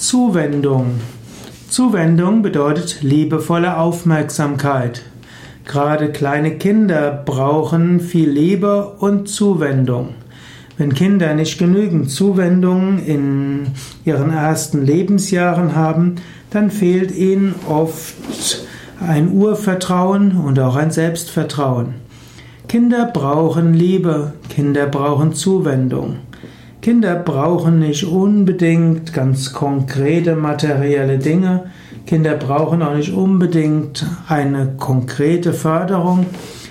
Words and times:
Zuwendung. 0.00 0.94
Zuwendung 1.68 2.40
bedeutet 2.40 3.02
liebevolle 3.02 3.76
Aufmerksamkeit. 3.76 5.02
Gerade 5.66 6.10
kleine 6.10 6.56
Kinder 6.56 7.10
brauchen 7.26 8.00
viel 8.00 8.30
Liebe 8.30 8.94
und 8.98 9.28
Zuwendung. 9.28 10.14
Wenn 10.78 10.94
Kinder 10.94 11.34
nicht 11.34 11.58
genügend 11.58 12.10
Zuwendung 12.10 13.04
in 13.04 13.66
ihren 14.06 14.32
ersten 14.32 14.86
Lebensjahren 14.86 15.76
haben, 15.76 16.14
dann 16.48 16.70
fehlt 16.70 17.14
ihnen 17.14 17.54
oft 17.68 18.64
ein 19.06 19.30
Urvertrauen 19.30 20.34
und 20.34 20.58
auch 20.60 20.76
ein 20.76 20.92
Selbstvertrauen. 20.92 21.96
Kinder 22.68 23.04
brauchen 23.04 23.74
Liebe, 23.74 24.32
Kinder 24.48 24.86
brauchen 24.86 25.34
Zuwendung. 25.34 26.16
Kinder 26.82 27.14
brauchen 27.14 27.78
nicht 27.78 28.04
unbedingt 28.04 29.12
ganz 29.12 29.52
konkrete 29.52 30.34
materielle 30.34 31.18
Dinge. 31.18 31.64
Kinder 32.06 32.36
brauchen 32.36 32.80
auch 32.82 32.94
nicht 32.94 33.12
unbedingt 33.12 34.06
eine 34.28 34.76
konkrete 34.78 35.52
Förderung. 35.52 36.24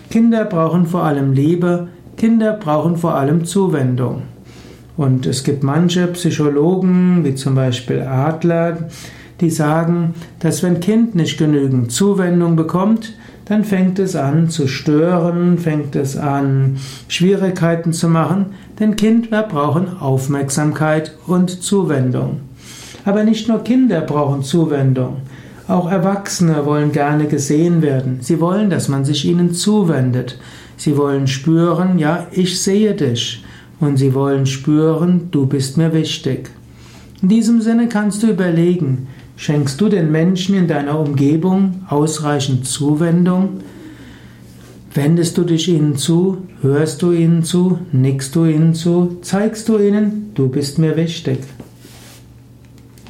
Kinder 0.09 0.45
brauchen 0.45 0.87
vor 0.87 1.03
allem 1.03 1.33
Liebe. 1.33 1.89
Kinder 2.17 2.53
brauchen 2.53 2.97
vor 2.97 3.13
allem 3.15 3.45
Zuwendung. 3.45 4.23
Und 4.97 5.27
es 5.27 5.43
gibt 5.43 5.61
manche 5.61 6.07
Psychologen, 6.07 7.23
wie 7.23 7.35
zum 7.35 7.53
Beispiel 7.53 8.01
Adler, 8.01 8.89
die 9.41 9.49
sagen, 9.49 10.13
dass 10.39 10.63
wenn 10.63 10.79
Kind 10.79 11.15
nicht 11.15 11.37
genügend 11.37 11.91
Zuwendung 11.91 12.55
bekommt, 12.55 13.13
dann 13.45 13.63
fängt 13.63 13.97
es 13.97 14.15
an 14.15 14.49
zu 14.49 14.67
stören, 14.67 15.57
fängt 15.57 15.95
es 15.95 16.15
an 16.15 16.77
Schwierigkeiten 17.07 17.93
zu 17.93 18.07
machen, 18.07 18.47
denn 18.79 18.95
Kinder 18.95 19.43
brauchen 19.43 19.97
Aufmerksamkeit 19.99 21.15
und 21.25 21.49
Zuwendung. 21.63 22.41
Aber 23.05 23.23
nicht 23.23 23.47
nur 23.47 23.63
Kinder 23.63 24.01
brauchen 24.01 24.43
Zuwendung, 24.43 25.17
auch 25.67 25.91
Erwachsene 25.91 26.65
wollen 26.65 26.91
gerne 26.91 27.25
gesehen 27.25 27.81
werden. 27.81 28.19
Sie 28.21 28.39
wollen, 28.39 28.69
dass 28.69 28.87
man 28.87 29.05
sich 29.05 29.25
ihnen 29.25 29.53
zuwendet. 29.53 30.39
Sie 30.77 30.97
wollen 30.97 31.27
spüren, 31.27 31.99
ja, 31.99 32.27
ich 32.31 32.61
sehe 32.61 32.95
dich. 32.95 33.43
Und 33.79 33.97
sie 33.97 34.13
wollen 34.13 34.45
spüren, 34.45 35.29
du 35.31 35.45
bist 35.45 35.77
mir 35.77 35.93
wichtig. 35.93 36.49
In 37.21 37.29
diesem 37.29 37.61
Sinne 37.61 37.87
kannst 37.87 38.23
du 38.23 38.27
überlegen, 38.27 39.07
Schenkst 39.39 39.79
du 39.79 39.87
den 39.87 40.11
Menschen 40.11 40.53
in 40.53 40.67
deiner 40.67 40.99
Umgebung 40.99 41.85
ausreichend 41.87 42.67
Zuwendung? 42.67 43.61
Wendest 44.93 45.37
du 45.37 45.43
dich 45.43 45.69
ihnen 45.69 45.95
zu? 45.95 46.39
Hörst 46.59 47.01
du 47.01 47.13
ihnen 47.13 47.45
zu? 47.45 47.79
Nickst 47.93 48.35
du 48.35 48.43
ihnen 48.43 48.73
zu? 48.73 49.19
Zeigst 49.21 49.69
du 49.69 49.77
ihnen, 49.77 50.31
du 50.35 50.49
bist 50.49 50.77
mir 50.77 50.97
wichtig? 50.97 51.39